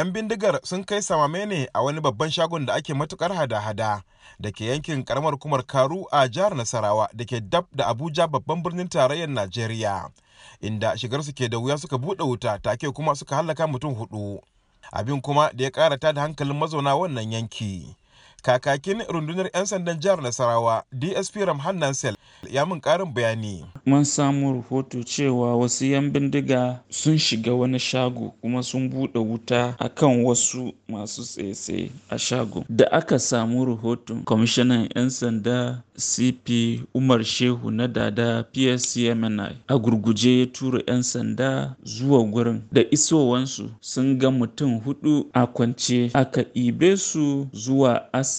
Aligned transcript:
'yan 0.00 0.12
bindigar 0.16 0.56
sun 0.64 0.80
kai 0.84 1.02
samame 1.04 1.44
ne 1.46 1.68
a 1.76 1.82
wani 1.84 2.00
babban 2.00 2.30
shagon 2.30 2.66
da 2.66 2.74
ake 2.74 2.94
matuƙar 2.94 3.32
hada-hada 3.36 4.02
da 4.40 4.50
ke 4.50 4.64
yankin 4.64 5.04
karamar 5.04 5.36
kumar 5.38 5.62
karu 5.66 6.06
a 6.10 6.24
jihar 6.28 6.56
nasarawa 6.56 7.08
da 7.12 7.24
ke 7.24 7.40
dab 7.50 7.66
da 7.72 7.86
abuja 7.92 8.24
babban 8.26 8.62
birnin 8.62 8.88
tarayyar 8.88 9.28
najeriya 9.28 10.08
inda 10.60 10.96
shigar 10.96 11.22
su 11.22 11.32
ke 11.36 11.48
da 11.52 11.58
wuya 11.60 11.76
suka 11.78 11.96
buɗe 11.98 12.24
wuta 12.24 12.56
take 12.62 12.88
kuma 12.92 13.12
suka 13.14 13.36
hallaka 13.36 13.66
mutum 13.66 13.92
huɗu 13.94 14.40
abin 14.92 15.20
kuma 15.20 15.52
da 15.52 15.64
ya 15.64 15.70
karata 15.70 16.12
da 16.12 16.22
hankalin 16.22 16.56
mazauna 16.56 16.96
wannan 16.96 17.32
yanki. 17.32 17.99
Kakakin 18.42 19.02
rundunar 19.08 19.50
'yan 19.54 19.66
sandan 19.66 20.00
jihar 20.00 20.22
nasarawa 20.22 20.82
dsp 20.92 21.36
ramhan 21.46 21.78
nansel 21.78 22.14
ya 22.50 22.66
min 22.66 22.80
karin 22.80 23.12
bayani. 23.14 23.64
Mun 23.86 24.04
samu 24.04 24.52
rahoto 24.52 25.02
cewa 25.04 25.56
wasu 25.56 25.84
'yan 25.86 26.10
bindiga 26.10 26.80
sun 26.90 27.18
shiga 27.18 27.52
wani 27.54 27.78
shago 27.78 28.32
kuma 28.40 28.62
sun 28.62 28.88
buɗe 28.90 29.18
wuta 29.18 29.74
akan 29.78 30.24
wasu 30.24 30.72
masu 30.88 31.22
tsaye 31.22 31.90
a 32.10 32.18
shago. 32.18 32.64
Da 32.68 32.86
aka 32.92 33.18
samu 33.18 33.64
rahoton 33.64 34.24
kwamishinan 34.24 34.88
'yan 34.96 35.10
sanda 35.10 35.82
cp 35.96 36.80
umar 36.94 37.24
shehu 37.24 37.70
na 37.70 37.86
dada 37.88 38.42
pscmni 38.52 39.56
a 39.68 39.78
gurguje 39.78 40.40
ya 40.40 40.46
tura 40.46 40.80
'yan 40.88 41.02
sanda 41.02 41.76
zuwa 41.84 42.24
gurin. 42.24 42.62
Da 42.72 42.80
isowansu 42.90 43.70
sun 43.80 44.18
ga 44.18 44.30
mutum 44.30 44.80
huɗu 44.80 45.26
a 45.32 45.46
kwance 45.46 46.10
aka 46.14 46.44
ibe 46.54 46.96
su 46.96 47.46
zuwa 47.52 48.08
asibiti 48.12 48.29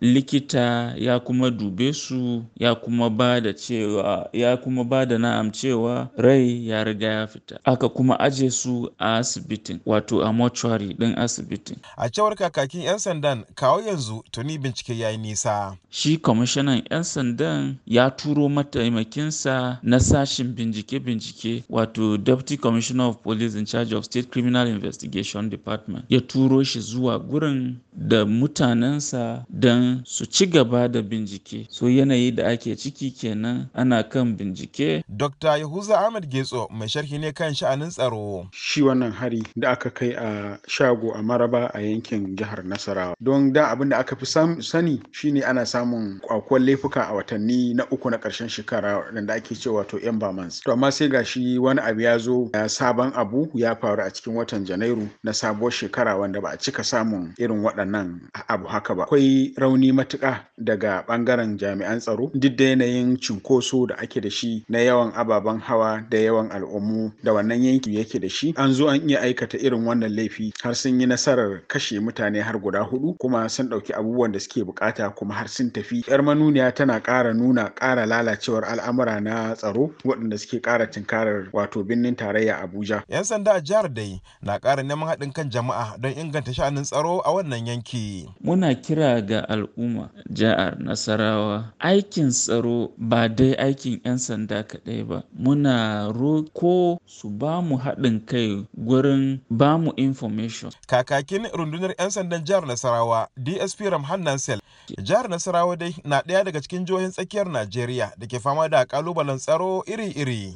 likita 0.00 0.94
ya 0.98 1.20
kuma 1.20 1.50
dube 1.50 1.92
su 1.92 2.44
ya 2.56 2.74
kuma 2.74 3.10
ba 3.10 3.40
da 3.40 3.52
cewa 3.54 4.28
ya 4.32 4.56
kuma 4.56 4.84
ba 4.84 5.06
da 5.06 5.18
na'am 5.18 5.50
cewa 5.50 6.08
rai 6.16 6.68
ya 6.68 6.84
riga 6.84 7.06
ya 7.06 7.26
fita. 7.26 7.58
Aka 7.64 7.88
kuma 7.88 8.20
aje 8.20 8.50
su 8.50 8.90
a 8.98 9.16
asibitin 9.18 9.80
wato 9.86 10.22
a 10.24 10.32
mortuary 10.32 10.94
din 10.94 11.14
asibitin. 11.18 11.76
A 11.96 12.08
cewar 12.10 12.34
kakakin 12.36 12.80
'yan 12.82 12.98
sandan 12.98 13.44
kawo 13.54 13.80
yanzu 13.80 14.22
tuni 14.30 14.58
bincike 14.58 14.98
ya 14.98 15.10
yi 15.10 15.18
nisa. 15.18 15.76
Shi 15.90 16.16
kwamishinan 16.18 16.82
'yan 16.90 17.02
sandan 17.02 17.76
ya 17.86 18.10
turo 18.10 18.48
mataimakinsa 18.48 19.78
na 19.82 20.00
sashin 20.00 20.52
bincike-bincike 20.54 21.64
wato 21.70 22.16
deputy 22.18 22.56
commissioner 22.56 23.06
of 23.06 23.16
police 23.22 23.58
in 23.58 23.64
charge 23.66 23.94
of 23.96 24.04
state 24.04 24.30
criminal 24.30 24.68
investigation 24.68 25.48
department. 25.50 26.04
Ya 26.08 26.20
turo 26.20 26.62
shi 26.64 26.80
zuwa 26.80 27.18
gurin 27.18 27.76
da 27.92 28.24
mutanensa 28.26 29.09
don 29.48 30.02
su 30.04 30.26
ci 30.26 30.46
gaba 30.46 30.88
da 30.88 31.02
bincike. 31.02 31.66
So 31.70 31.86
yanayi 31.86 32.34
da 32.34 32.48
ake 32.48 32.76
ciki 32.76 33.10
kenan 33.10 33.68
ana 33.74 34.02
kan 34.02 34.36
bincike. 34.36 35.02
Dr 35.08 35.58
yahuza 35.58 35.98
ahmed 36.06 36.28
getso 36.30 36.68
mai 36.70 36.88
sharhi 36.88 37.18
ne 37.20 37.32
kan 37.32 37.52
sha'anin 37.54 37.90
tsaro. 37.90 38.48
Shi 38.52 38.82
wannan 38.82 39.12
hari 39.12 39.42
da 39.56 39.70
aka 39.72 39.90
kai 39.90 40.12
a 40.16 40.58
shago 40.68 41.12
a 41.14 41.22
maraba 41.22 41.70
a 41.74 41.78
yankin 41.80 42.36
jihar 42.36 42.62
nasarawa. 42.64 43.14
Don 43.22 43.52
da 43.52 43.70
abin 43.74 43.88
da 43.90 43.98
aka 43.98 44.16
fi 44.16 44.26
sani 44.26 45.00
shine 45.12 45.42
ana 45.44 45.62
samun 45.66 46.20
kwakwal 46.20 46.62
laifuka 46.64 47.08
a 47.08 47.14
watanni 47.14 47.74
na 47.74 47.84
uku 47.90 48.10
na 48.10 48.16
ƙarshen 48.18 48.48
shekara 48.48 49.04
da 49.26 49.34
ake 49.34 49.54
cewa 49.54 49.86
to 49.86 49.98
yan 49.98 50.18
bamans 50.18 50.60
to 50.62 50.72
amma 50.72 50.90
sai 50.92 51.08
gashi 51.08 51.58
wani 51.58 51.80
abu 51.80 52.00
ya 52.00 52.18
zo 52.18 52.50
sabon 52.66 53.12
abu 53.14 53.48
ya 53.54 53.74
faru 53.76 54.02
a 54.02 54.10
cikin 54.10 54.34
watan 54.34 54.64
janairu 54.64 55.08
na 55.22 55.32
sabuwar 55.32 55.70
shekara 55.72 56.16
wanda 56.16 56.40
ba 56.40 56.50
a 56.50 56.56
cika 56.56 56.82
samun 56.84 57.34
irin 57.38 57.62
waɗannan 57.62 58.20
abu 58.48 58.66
haka 58.66 58.94
ba. 58.94 58.99
Akwai 59.02 59.52
rauni 59.56 59.92
matuƙa 59.92 60.40
daga 60.58 61.04
ɓangaren 61.08 61.56
jami'an 61.58 61.98
tsaro. 62.00 62.30
Duk 62.34 62.56
da 62.56 62.64
yanayin 62.64 63.16
cunkoso 63.16 63.86
da 63.88 63.94
ake 63.98 64.20
da 64.20 64.28
shi 64.30 64.64
na 64.68 64.78
yawan 64.78 65.12
ababen 65.14 65.58
hawa 65.60 66.02
da 66.10 66.18
yawan 66.18 66.50
al'ummu 66.50 67.12
da 67.24 67.32
wannan 67.32 67.62
yanki 67.64 67.96
yake 67.96 68.20
da 68.20 68.28
shi 68.28 68.54
an 68.56 68.72
zo 68.72 68.88
an 68.88 69.08
iya 69.08 69.20
aikata 69.20 69.58
irin 69.58 69.84
wannan 69.84 70.12
laifi 70.14 70.52
har 70.62 70.74
sun 70.74 71.00
yi 71.00 71.06
nasarar 71.06 71.60
kashe 71.68 72.00
mutane 72.00 72.40
har 72.42 72.58
guda 72.58 72.80
huɗu 72.84 73.16
kuma 73.18 73.48
sun 73.48 73.68
ɗauki 73.68 73.92
abubuwan 73.94 74.32
da 74.32 74.38
suke 74.40 74.64
buƙata 74.64 75.14
kuma 75.14 75.34
har 75.34 75.48
sun 75.48 75.70
tafi. 75.70 76.04
Yar 76.08 76.20
manuniya 76.22 76.72
tana 76.74 77.00
ƙara 77.00 77.34
nuna 77.34 77.70
ƙara 77.74 78.06
lalacewar 78.06 78.64
al'amura 78.64 79.20
na 79.22 79.54
tsaro 79.54 79.90
waɗanda 80.04 80.38
suke 80.38 80.60
ƙara 80.62 80.86
tunkarar 80.90 81.48
wato 81.52 81.84
birnin 81.84 82.16
tarayya 82.16 82.60
abuja. 82.62 83.02
Yan 83.08 83.24
sanda 83.24 83.54
a 83.56 83.60
jihar 83.60 83.88
dai 83.92 84.20
na 84.42 84.58
ƙara 84.58 84.82
neman 84.82 85.08
haɗin 85.08 85.32
kan 85.34 85.50
jama'a 85.50 85.98
don 86.00 86.12
inganta 86.12 86.52
sha'anin 86.54 86.84
tsaro 86.84 87.20
a 87.24 87.30
wannan 87.32 87.66
yanki. 87.66 88.28
Muna 88.44 88.74
kira 88.90 89.20
ga 89.22 89.46
al'umma 89.48 90.10
jihar 90.30 90.74
nasarawa. 90.82 91.70
Aikin 91.78 92.30
tsaro 92.34 92.90
ba 92.98 93.28
dai 93.30 93.54
aikin 93.54 94.00
'yan 94.04 94.18
sanda 94.18 94.66
kaɗai 94.66 95.06
ba. 95.06 95.22
Muna 95.30 96.10
roko 96.10 96.98
su 97.06 97.30
ba 97.30 97.62
mu 97.62 97.78
haɗin 97.78 98.18
kai 98.26 98.66
gurin 98.74 99.38
ba 99.50 99.78
mu 99.78 99.92
information. 99.96 100.74
Kakakin 100.90 101.46
rundunar 101.54 101.94
'yan 101.98 102.10
sandan 102.10 102.42
jihar 102.42 102.66
nasarawa 102.66 103.28
dsp 103.38 103.78
ramhan 103.94 104.26
nansel. 104.26 104.58
Jihar 104.98 105.30
nasarawa 105.30 105.76
dai 105.78 105.94
na 106.04 106.18
ɗaya 106.26 106.44
daga 106.50 106.58
cikin 106.60 106.82
jihohin 106.84 107.14
tsakiyar 107.14 107.46
najeriya 107.46 108.10
da 108.18 108.26
ke 108.26 108.42
fama 108.42 108.66
da 108.68 108.82
kalubalen 108.90 109.38
tsaro 109.38 109.86
iri-iri. 109.86 110.50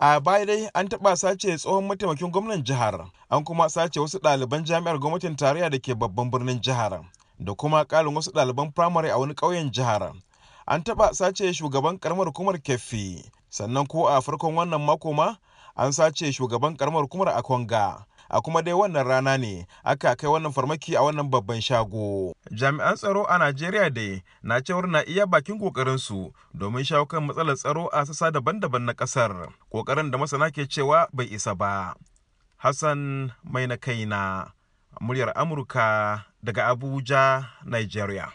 A 0.00 0.20
baya 0.24 0.46
dai 0.46 0.68
an 0.74 0.88
taɓa 0.88 1.16
sace 1.20 1.52
tsohon 1.60 1.84
mataimakin 1.84 2.32
gwamnan 2.32 2.64
jihar 2.64 3.12
an 3.28 3.44
kuma 3.44 3.68
sace 3.68 4.00
wasu 4.00 4.18
ɗaliban 4.24 4.64
jami'ar 4.64 4.96
gwamnatin 4.98 5.36
tarayya 5.36 5.68
da 5.70 5.76
ke 5.78 5.92
babban 5.94 6.30
birnin 6.32 6.60
jihar. 6.64 7.04
Da 7.38 7.54
kuma 7.54 7.84
ƙarin 7.84 8.14
wasu 8.14 8.30
ɗaliban 8.32 8.72
firamare 8.74 9.10
a 9.10 9.18
wani 9.18 9.34
ƙauyen 9.34 9.70
jihar. 9.72 10.12
An 10.66 10.82
taɓa 10.82 11.14
sace 11.14 11.52
shugaban 11.52 11.98
karamar 11.98 12.26
hukumar 12.26 12.56
keffi 12.62 13.20
sannan 13.50 13.86
ko 13.86 14.08
a 14.08 14.20
farkon 14.22 14.54
wannan 14.54 14.80
mako 14.80 15.12
ma 15.12 15.36
an 15.76 15.92
sace 15.92 16.32
shugaban 16.32 16.76
karamar 16.76 17.02
hukumar 17.04 17.28
akwanga. 17.36 18.04
A 18.30 18.40
kuma 18.40 18.62
dai 18.62 18.72
wannan 18.72 19.04
rana 19.06 19.36
ne 19.38 19.66
aka 19.84 20.16
kai 20.16 20.26
wannan 20.26 20.52
farmaki 20.52 20.96
a 20.96 21.02
wannan 21.04 21.28
babban 21.30 21.60
shago. 21.60 22.32
Jami'an 22.50 22.96
tsaro 22.96 23.24
a 23.28 23.38
najeriya 23.38 23.92
dai 23.92 24.22
na 24.42 24.60
cewar 24.60 24.88
na 24.88 25.02
iya 25.06 25.26
bakin 25.26 25.60
ƙoƙarin 25.60 25.98
su 26.00 26.32
domin 26.56 26.84
shawo 26.84 27.04
kan 27.06 27.26
matsalar 27.28 27.56
tsaro 27.56 27.86
a 27.92 28.06
sassa 28.06 28.30
daban-daban 28.32 28.82
na 28.88 28.92
ƙasar 28.94 29.52
ƙoƙarin 29.70 30.10
da 30.10 30.16
masana 30.18 30.50
ke 30.50 30.64
cewa 30.66 31.08
bai 31.12 31.26
isa 31.28 31.54
ba. 31.54 31.94
Hassan 32.56 33.32
mai 33.44 33.66
na 33.66 33.76
kaina. 33.76 34.53
Muryar 35.00 35.32
amurka 35.34 36.24
daga 36.42 36.66
abuja 36.66 37.44
nigeria. 37.64 38.28